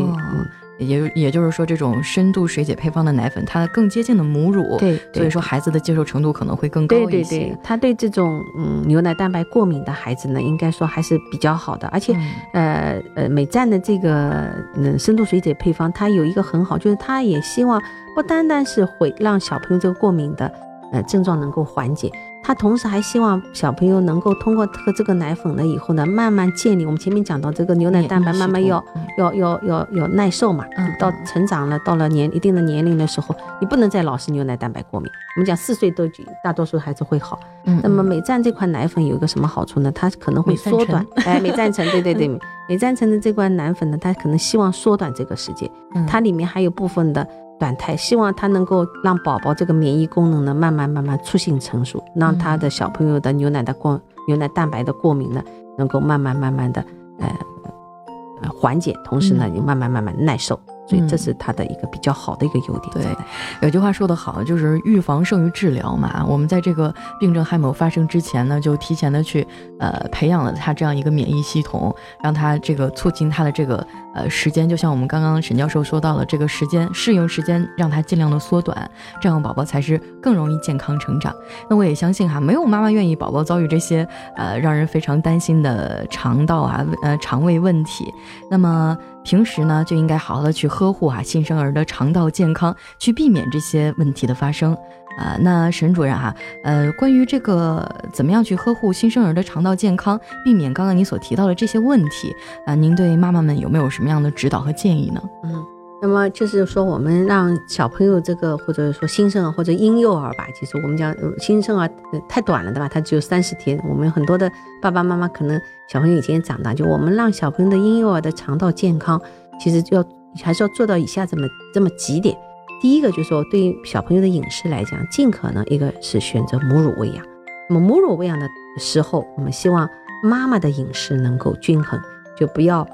[0.79, 7.09] 也也就是说，这种深度水解配方的奶粉，它更接近的母乳，对，所以说孩子的接受程度可能会更高一些。
[7.09, 11.87] 对对对，他对这种嗯牛奶蛋白过敏的孩子呢，应该说还是比较好的。
[11.89, 12.15] 而且，
[12.53, 17.81] 呃呃，美赞的这个嗯深度水解配方，它有一个很好，就是它也希望
[18.15, 20.51] 不单单是会让小朋友这个过敏的
[20.91, 22.11] 呃症状能够缓解。
[22.43, 28.83] 他同时还希望小朋友能够通过喝这个奶粉了以后呢，慢慢建立我们前面讲到这个牛奶蛋白慢慢要
[29.17, 30.65] 要要要要耐受嘛，
[30.99, 35.09] 到成长了到了年一定的年龄的时候，你不能再老是牛奶蛋白过敏。
[35.35, 36.03] 我们讲四岁都
[36.43, 37.39] 大多数孩子会好。
[37.81, 39.89] 那么美赞这款奶粉有一个什么好处呢？
[39.91, 42.27] 它可能会缩短， 哎，美赞臣，对对对，
[42.67, 45.69] 美赞臣的这款奶粉呢，它可能希望缩短这个时间，
[46.05, 47.25] 它里面还有部分的。
[47.59, 55.41] 短胎，希望它能够让宝宝这个免疫功能呢慢慢慢慢促进成熟，让他的小朋友的牛奶的过牛奶蛋白的过敏呢
[55.77, 56.83] 能够慢慢慢慢的
[57.19, 60.59] 呃缓解，同时呢也慢慢慢慢耐受。
[60.85, 62.91] 所以这是它的一个比较好的一个优点。
[62.93, 63.15] 对，
[63.61, 66.25] 有句话说得好，就是预防胜于治疗嘛。
[66.27, 69.47] 我们在这个病症还没有发生之前呢，就提前的去
[69.79, 74.67] 呃培养了他这样一个免疫系统，让他这个促进他的这个呃时间。
[74.67, 78.89] 就像我们刚刚沈教授说到了，这个时间适应时间让他尽量的缩短，
[79.21, 81.33] 这样宝宝才是更容易健康成长。
[81.69, 88.13] 那我也相信哈，没有妈妈愿意宝宝遭遇这些呃让人非常担心的肠道啊呃肠胃问题。
[88.49, 88.97] 那么。
[89.23, 94.77] 平时呢，就应该好好的去呵护啊新生儿的肠道健康，去避免这些问题的发生。
[95.17, 96.33] 啊，那沈主任哈，
[96.63, 105.21] 呃，关于这个怎么样去呵护新生儿的肠道健康，避免刚刚您所提到的这些问题，啊，您对妈妈们有没有什么样的指导和建议呢？
[105.43, 105.72] 嗯。
[106.03, 111.89] 那么就是说，我们让小朋友这个，或者说新生儿或者婴幼儿吧，其实我们讲新生儿
[112.27, 112.89] 太短了，对吧？
[112.89, 113.81] 他只有三十天。
[113.87, 119.21] 我们很多的爸爸妈妈可能小朋友已经长大，就我们让小朋友的婴幼儿的肠道健康，
[119.57, 120.05] 其实就要
[120.43, 122.37] 还是要做到以下这么这么几点。
[122.81, 127.25] 第一个就是说，对于小朋友的饮食来讲，尽可能一个是选择母乳喂养。
[127.69, 128.45] 那么母乳喂养的
[128.77, 129.89] 时候，我们希望
[130.21, 131.97] 妈妈的饮食能够均衡，
[132.35, 132.85] 就不要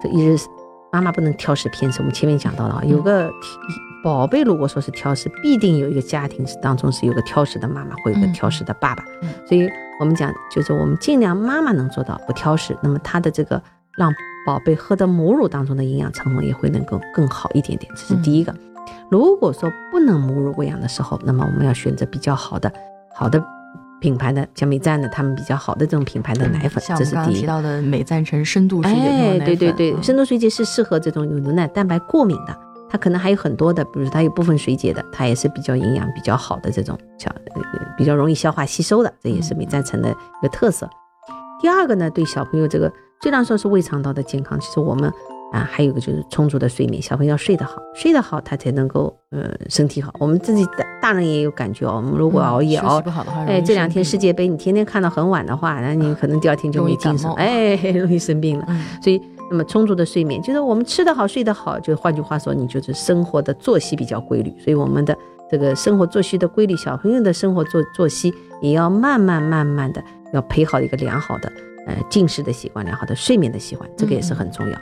[0.00, 0.36] 这一日。
[0.92, 3.32] 妈妈不能挑食偏食，我们前面讲到了啊，有个
[4.04, 9.02] 宝贝，如果说是挑食，必定有一个家庭是当中是有个挑食的妈妈，或有个挑食的爸爸。
[9.48, 9.66] 所以
[9.98, 13.60] 我们讲，就是我们尽量妈妈能做到不挑食，那么她的这个
[13.96, 14.12] 让
[14.46, 17.90] 宝贝喝的母乳当中的营养成分也会能够更好一点点。
[17.96, 18.54] 这是第一个。
[19.10, 22.70] 如果说不能母乳喂养的时候，那么我们要选择比较好的
[23.14, 23.42] 好的。
[24.02, 27.40] 品牌的像美赞的，他们比较好的这种品牌的奶粉，这是第一。
[27.40, 32.58] 提到的美赞臣深度水解哎，对对对，深度水解是适合这种有牛奶蛋白过敏的，
[32.90, 37.32] 它可能还有很多的，比如它有部分水解的，它也是比较营养比较好的这种，小
[37.96, 40.90] 比较容易消化吸收的，这也是美赞臣的一个特色。
[41.60, 45.12] 第二个呢，对小朋友这个虽然说是胃肠道的健康，其实我们。
[45.52, 50.12] 啊，还有一个就是充足的睡眠，小朋友要睡得好，睡得好他才能够呃身体好。
[50.18, 53.02] 我们自己大大人也有感觉哦，我们如果熬夜熬，
[53.46, 58.66] 哎，这两天世界杯你天天看到很晚的话，那你可能第二天就没精神，哎， 容易生病了。
[59.02, 64.50] 所以，那么充足的睡眠，就是我们吃得好，睡得好，就换句话说，你就是生活的作息比较规律。
[64.58, 65.14] 所以我们的
[65.50, 71.52] 这个生活作息的规律，小朋友的生活作作息也要慢慢慢慢的要培好一个良好的
[71.86, 74.78] 呃进食的习惯，良好的睡眠的习惯，这个也是很重要。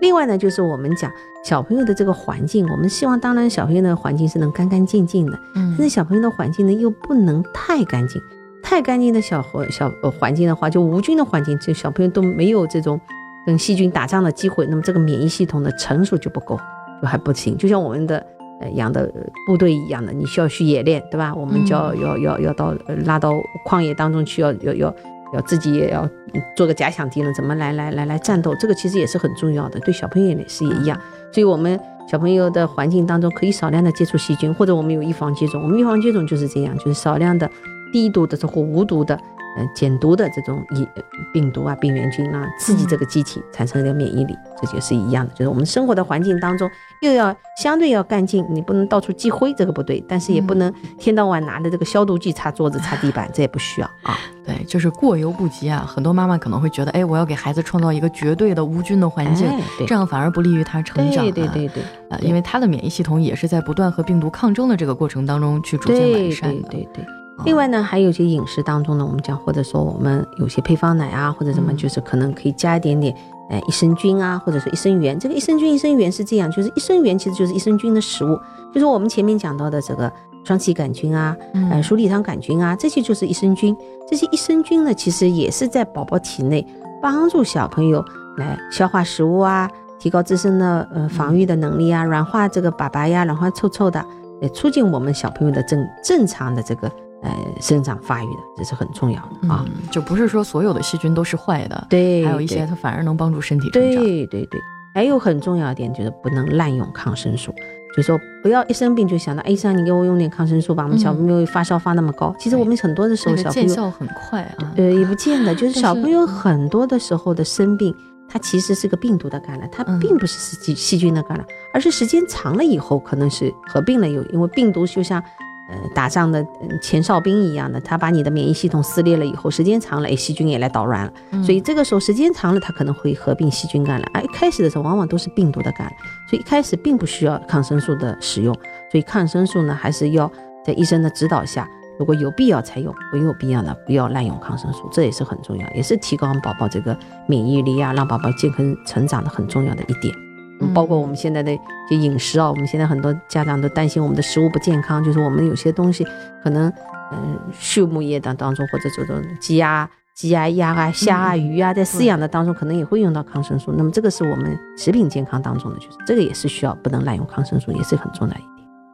[0.00, 1.10] 另外呢，就是我们讲
[1.44, 8.20] 小朋友的这个环境，我们希望当然小朋友的环境是能干干净净的，嗯，但是小朋友的环境呢又不能太干净，
[8.62, 13.00] 太干净的小环小环境的话，就无菌的环境，就小朋友都没有这种
[13.46, 16.58] 跟细菌打仗的机会，那么这个免疫系统的成熟就不够，
[17.02, 17.56] 就还不行。
[17.56, 18.24] 就像我们的
[18.60, 19.12] 呃养的
[19.46, 21.34] 部队一样的，你需要去演练，对吧？
[21.34, 23.32] 我们就要要要要到拉到
[23.66, 24.94] 旷野当中去，要要要。
[25.32, 26.08] 要自己也要
[26.56, 28.54] 做个假想敌人，怎么来来来来战斗？
[28.56, 31.00] 这个其实也是很重要的，对小朋友也是也一样。
[31.32, 35.62] 所以，我们小朋友的环境当中可以少量的接触细菌，或者我们有预防接种。
[35.62, 37.48] 我们预防接种就是这样，就是少量的
[37.92, 39.18] 低毒的或无毒的。
[39.60, 40.88] 呃，减毒的这种疫
[41.32, 45.32] 病毒啊、病原菌啊，刺激这个机体产生一个免疫力，这就是一样的。
[45.34, 46.70] 就是我们生活的环境当中，
[47.02, 50.02] 又要相对要干净，你不能到处积灰，这个不对。
[50.08, 54.16] 但是也不能天到晚拿着这个消毒剂擦桌子、擦地板，这也不需要啊。
[54.46, 55.84] 对，就是过犹不及啊。
[55.86, 59.46] 很多妈妈可能会觉得，哎，我要给孩子创造一个绝对的无菌的环境，
[59.86, 61.24] 这样反而不利于他成长。
[61.24, 66.68] 对对对对，啊，因为他的免疫系统也是在不断和病毒抗争的这个过程当中去逐渐完善的。
[66.68, 67.19] 对对对。
[67.44, 73.14] 另外呢，还有一些饮食当中呢，我们讲或者说我们有些配方奶啊，或者什么，就是可能可以加一点点，
[73.48, 75.18] 呃，益生菌啊，或者说益生元。
[75.18, 78.38] 这个益生菌、益生元是这样，就是益生元其实就是益生菌的食物，
[78.72, 80.12] 就是我们前面讲到的这个
[80.44, 81.36] 双歧杆菌啊，
[81.70, 83.76] 呃，鼠李糖杆菌啊，这些就是益生菌。
[84.08, 86.66] 这些益生菌呢，其实也是在宝宝体内
[87.00, 88.04] 帮助小朋友
[88.36, 94.04] 来消化食物啊，提高自身的呃防御的能力啊，软化这个粑粑呀，软化臭臭的，
[94.40, 96.90] 也促进我们小朋友的正正常的这个。
[97.22, 97.30] 呃，
[97.60, 104.02] 生长发育的，这是很重要的啊，就不是说所有的细菌都是坏的，对，还有一些它反而能帮助身体成长。
[104.02, 104.60] 对对对，
[104.94, 107.54] 还有很重要一点就是不能滥用抗生素。
[107.94, 110.84] 就说不要一生病就想到，哎，医生你给我用点抗生素吧。
[110.84, 114.72] 我们小朋友发烧发那么高，其实我们很多的时候小朋友见效很快啊。
[114.76, 117.94] 呃，也不见得，就是小朋友很多的时候的生病，
[118.28, 125.22] 它其实是个病毒的感染，它并不是细细菌的感染，而是时间长了以后可能是合并了有，因为病毒就像。
[125.70, 126.44] 呃，打仗的
[126.82, 131.12] 前哨兵一样的，他把你的免疫系统撕裂了以后，时间长了，哎，细菌也来捣乱了。
[131.44, 134.10] 所以这个时候时间长了，它可能会合并细菌感染。
[134.14, 135.92] 哎一开始的时候，往往都是病毒的感染，
[136.28, 138.52] 所以一开始并不需要抗生素的使用。
[138.90, 140.30] 所以抗生素呢，还是要
[140.64, 150.29] 在医生的指导下，如果有必要才用，没有必要呢，不要滥用抗生素，这也是很重要，也是提高宝宝这个免疫力啊，让宝宝健康成长的很重要的一点。
[150.68, 151.56] 包括我们现在的
[151.88, 156.06] 就饮食啊，我们现在很多家长都担心我们的食物不健康，就是我们有些东西
[156.42, 156.72] 可能，
[157.12, 163.72] 嗯，畜牧业当当中或者这种鸡啊、鸡啊、鸭啊、虾啊、鱼啊，在饲养的当中可能也会用到抗生素。
[163.76, 168.34] 那么这个是我们食品健康当中的，就是这个也是需要不能滥用抗生素，也是很重要。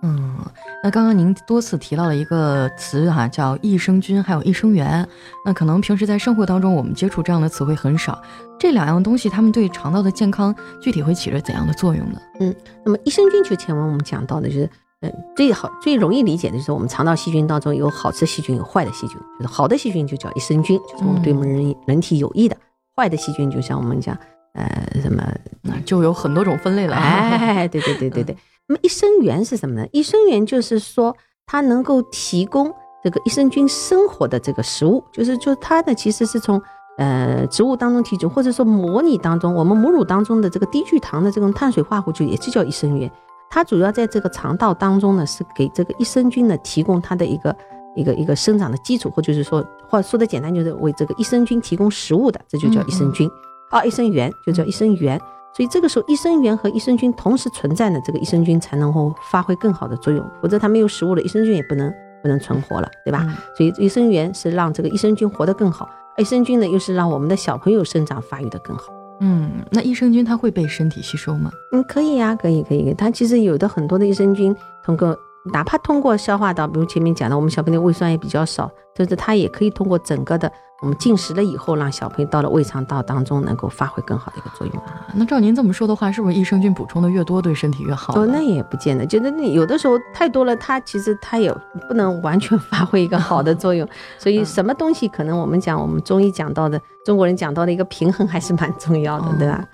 [0.06, 0.36] 嗯，
[0.84, 5.06] 那刚刚您多次提到了一个词哈，叫益生菌，还有益生元。
[5.44, 8.22] 那可能平时在生活当中，我们接触这样的词汇很少。
[8.56, 12.20] 这两样东西，它们对肠道的健康具体会起着怎样的作用呢？
[12.38, 19.18] 嗯，那么益生菌就前面我们讲到的，就是嗯，最好最容易理解的就是我们肠道细菌当中有好吃细菌，有坏的细菌。
[19.40, 22.56] 就是好的细菌就叫益生菌，就是我们对我们人人体有益的；
[22.94, 24.16] 坏的细菌就像我们讲，
[24.56, 25.22] 呃，什么，
[25.62, 26.96] 那就有很多种分类了。
[26.96, 28.36] 哎，对对对对对。
[28.66, 29.86] 那么益生元是什么呢？
[29.92, 31.14] 益生元就是说
[31.44, 32.72] 它能够提供
[33.04, 36.60] 这个益生菌生活的这个食物，就是就它呢其实是从
[36.96, 43.10] 呃植物当中提取，或者说模拟当中我们母乳当中的这个低聚糖的这种碳水化合物，就也是叫益生元。
[43.50, 47.54] 它主要在这个肠道当中呢，是给这个益生菌呢提供它的一个
[47.94, 53.30] 一个一个生长的基础，或就是说话说的简单，就是为这个益生菌提供食物的，这就叫益生菌
[53.76, 55.20] 啊，益生元就叫益生元。
[55.54, 60.22] 所以这个时候，益生元和益生菌同时存在呢，这个益生菌才能够发挥更好的作用。
[60.42, 61.90] 否则它没有食物了，益生菌也不能
[62.22, 63.26] 不能存活了，对吧？
[63.56, 68.92] 所以益生元是让这个益生菌活得更好，益生菌呢又是让我们的小朋友生长发育的更好。
[69.20, 71.50] 嗯，那益生菌它会被身体吸收吗？
[71.72, 72.92] 嗯，可以呀，可以可以。
[72.92, 75.16] 它其实有的很多的益生菌通过。
[75.52, 80.50] 哪怕通过消化道，比如前面讲的，我们小朋友胃酸也比较少，就是它也可以通过整个的
[80.82, 85.06] 我们进食了以后，让小朋友到了胃肠道当中能够发挥更好的一个作用啊。
[85.14, 88.14] 那照您这么说的话，是不是益生菌补充的越多，对身体越好？
[88.14, 91.50] 哦，那也不见得，就是那有的时候太多了，它其实它也
[91.88, 93.88] 不能完全 发挥一个好的作用。
[94.18, 99.64] 所以什么东西可能我们讲我们中医讲到的，中国人讲到的一个平衡还是蛮重要的，对吧？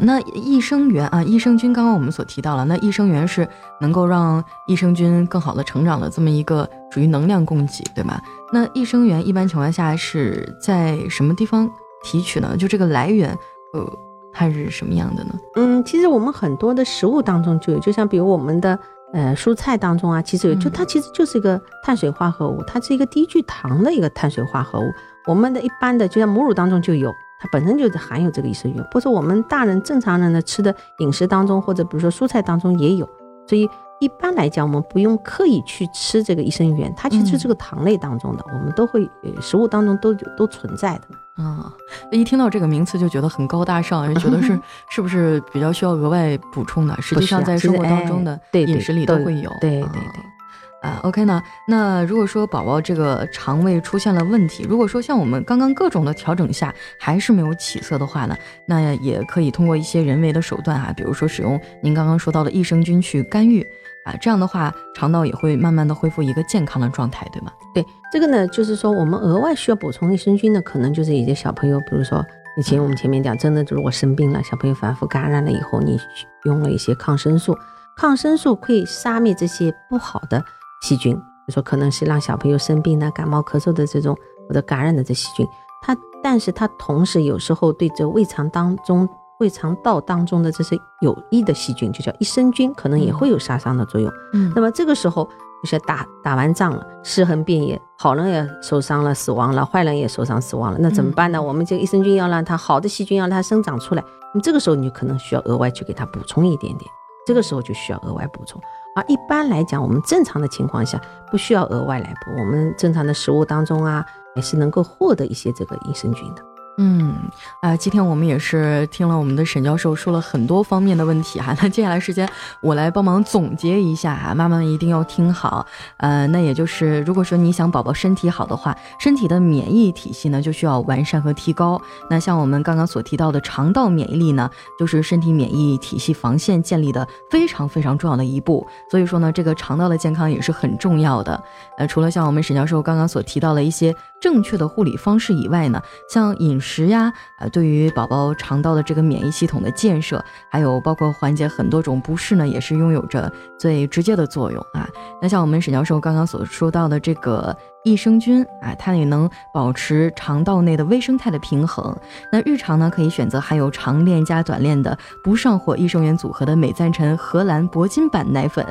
[0.00, 3.46] 那益生元啊，益生菌刚刚我们所提到了，那益生元是
[3.80, 8.20] 能够让益生菌更好的成长的这么一个属于能量供给，对吗？
[8.52, 11.68] 那益生元一般情况下是在什么地方
[12.02, 12.56] 提取呢？
[12.56, 13.36] 就这个来源，
[13.72, 13.98] 呃，
[14.32, 15.34] 它是什么样的呢？
[15.56, 18.78] 嗯，其实我们很多的食物当中就有，就像比如我们的
[19.12, 24.84] 呃蔬菜当中啊，其实有，就它其实就是一个碳水化合物，它是一个低聚糖的一个碳水化合物。
[25.26, 27.12] 我们的一般的就像母乳当中就有。
[27.40, 33.08] 它本身就是含有这个益生元，不是我们大人正常人呢吃的饮食当中，或者比如说蔬菜当中也有，
[33.46, 33.68] 所以
[34.00, 39.08] 一般来讲，我们不用刻意去吃这个益生元，它其实这个糖类当中的，我们都会
[39.40, 41.42] 食物当中都都存在的。
[41.42, 41.72] 啊，
[42.10, 44.58] 一听到这个名词就觉得很高大上，就觉得是
[44.90, 47.00] 是不是比较需要额外补充的？
[47.00, 49.48] 实际上在生活当中的饮食里都会有。
[49.60, 50.37] 对对对。
[50.80, 51.42] 啊，OK 呢？
[51.66, 63.60] 那如果说宝宝这个肠胃出现了问题，如果说像我们刚刚各种的调整下还是没有起色的话呢，那也可以通过一些人为的手段啊，比如说使用您刚刚说到的益生菌去干预
[64.04, 67.52] 啊，这样的话肠道也会慢慢的恢复一个健康的状态，对吗？
[67.74, 72.24] 对，这个呢，就是说我们额外需要补充益生菌的，可能就是一些小朋友，比如说
[72.56, 75.98] 以前我们前面讲，真的如果生病了，小朋友反复感染了以后，你
[76.44, 77.58] 用了一些抗生素，
[77.96, 80.44] 抗生素可以杀灭这些不好的。
[80.82, 84.16] 细菌，比如说可能是让小朋友生病的、感冒、咳嗽的这种
[84.48, 85.46] 或者感染的这细菌，
[85.82, 89.08] 它，但是它同时有时候对这胃肠当中、
[89.40, 94.12] 胃肠道当中的这些有益的细菌，就叫益生菌，可能也会有杀伤的作用。
[94.32, 95.24] 嗯，那么这个时候
[95.62, 101.42] 就是打打完仗了，尸横遍野，好人也受伤了、死亡了，坏人也受伤死亡了，那怎么办呢？
[101.42, 106.90] 我们这个益生菌要让它好的细菌要让它生长出来，那么这个时候你就可能需要额外去给它补充一点点，
[107.26, 108.60] 这个时候就需要额外补充。
[109.06, 116.42] 一般来讲，我们正常的情况下不需要额外来补，我们正常的食物当中啊，也是能够获得一些这个益生菌的。
[116.80, 117.12] 嗯，
[117.60, 122.28] 啊，今天我们也是听了我们的沈教授说了很多方面的问题哈， 那接下来时间
[122.62, 131.82] 我来帮忙总结一下哈，妈妈们一定要听好，呃，那也就是如果说你想宝宝身体好的话，身体的免疫体系呢就需要完善和提高。
[132.08, 134.48] 那像我们刚刚所提到的肠道免疫力呢，
[134.78, 138.64] 就是身体免疫体系防线建立的非常非常重要的一步。
[138.88, 141.42] 所以说呢，这个肠道的健康也是很重要的。
[141.76, 143.92] 呃，除了像我们沈教授刚刚所提到的一些。
[144.20, 145.80] 正确的护理方式以外呢，
[146.12, 154.86] 像饮食食呀，呃，对于宝宝肠道的这个免疫系统的建设，还有包括缓解很多种不适呢，也是拥有着最直接的作用啊。
[155.22, 157.56] 那像我们沈教授刚刚所说到的这个。
[157.84, 161.96] 益生菌啊，它也能保持肠道内的微生态的平衡。
[162.30, 168.64] 那日常呢，可以选择含有长链加短链的不上火益生元组合的美赞臣荷兰铂金版奶粉，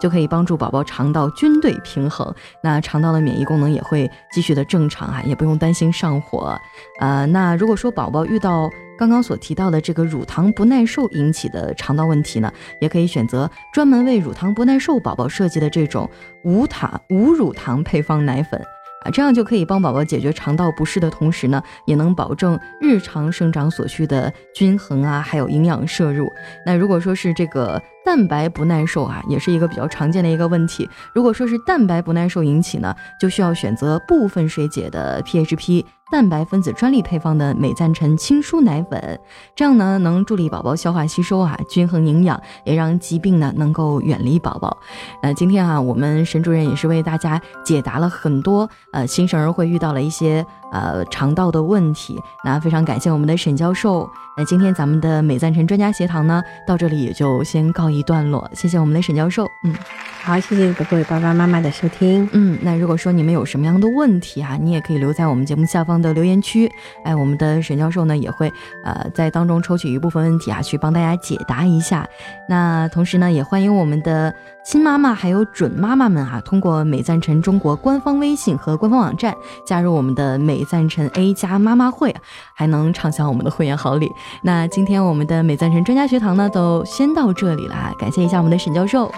[0.00, 2.32] 就可以帮助宝宝肠道菌对平衡。
[2.62, 6.56] 那肠道的免疫功能也会继续的正常啊，也不用担心上火。
[7.00, 16.06] 呃，那如果说宝宝遇到刚刚所提到的这个乳糖不耐受引起的肠道问题呢，也可以选择专门为乳糖不耐受宝宝设计的这种
[16.44, 18.60] 无糖无乳糖配方奶粉
[19.02, 26.30] 啊，这样就可以帮宝宝解决肠道不适的同时呢，也能保证日常生长所需的均衡啊，还有营养摄入。
[26.66, 30.86] 那如果说是这个蛋白不耐受啊，也是一个比较常见的一个问题。
[31.14, 35.86] 如果说是蛋白不耐受引起呢，就需要选择部分水解的 PHP。
[36.10, 39.20] 蛋白分子专利配方的美赞臣亲舒奶粉，
[39.54, 44.76] 这样呢能助力宝宝消化吸收啊，均衡营养，也让疾病呢能够远离宝宝。
[45.22, 52.18] 那今天啊，我们沈主任也是为大家解答了很多呃新生儿会遇到了一些呃肠道的问题。
[52.44, 54.08] 那非常感谢我们的沈教授。
[54.36, 58.48] 那今天咱们的美赞臣专家学堂呢，到这里也就先告一段落。
[58.54, 59.44] 谢谢我们的沈教授。
[59.64, 59.74] 嗯，
[60.22, 62.26] 好，谢谢各位爸爸妈妈的收听。
[62.32, 66.70] 嗯，那如果说你们有什么样的问题啊，你也可以留在我们节目下方的留言区。
[67.04, 68.52] 哎，我们的沈教授呢也会
[68.84, 72.06] 呃在当中抽取一部分问题啊，去帮大家解答一下。
[72.48, 74.34] 那同时呢，也欢迎我们的
[74.64, 79.34] 新妈妈还有准妈妈们啊，通过美赞臣中国官方微信和官方网站
[79.66, 82.14] 加入我们的美赞臣 A 加妈妈会，
[82.54, 84.10] 还能畅享我们的会员好礼。
[84.42, 89.10] 那今天我们的美赞臣专家学堂呢，都先到这里了，感谢一下我们的沈教授，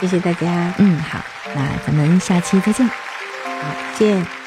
[0.00, 0.74] 谢谢大家。
[0.78, 1.18] 嗯，好，
[1.54, 2.94] 那咱们下期再见，好，
[3.98, 4.43] 见。